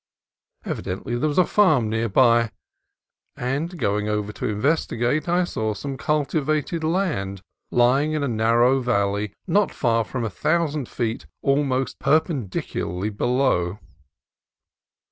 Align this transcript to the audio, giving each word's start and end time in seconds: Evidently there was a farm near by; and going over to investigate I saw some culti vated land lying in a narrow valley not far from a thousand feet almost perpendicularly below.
Evidently 0.65 1.15
there 1.15 1.27
was 1.29 1.37
a 1.37 1.45
farm 1.45 1.87
near 1.87 2.09
by; 2.09 2.49
and 3.35 3.77
going 3.77 4.09
over 4.09 4.31
to 4.31 4.47
investigate 4.47 5.29
I 5.29 5.43
saw 5.43 5.75
some 5.75 5.95
culti 5.95 6.41
vated 6.41 6.83
land 6.83 7.43
lying 7.69 8.13
in 8.13 8.23
a 8.23 8.27
narrow 8.27 8.79
valley 8.79 9.31
not 9.45 9.71
far 9.71 10.03
from 10.03 10.23
a 10.23 10.29
thousand 10.31 10.89
feet 10.89 11.27
almost 11.43 11.99
perpendicularly 11.99 13.11
below. 13.11 13.77